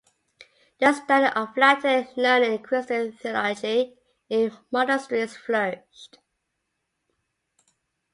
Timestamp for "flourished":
5.37-6.17